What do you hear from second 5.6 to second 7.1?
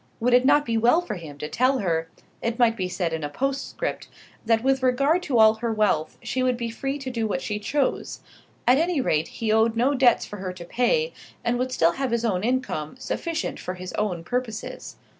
wealth she would be free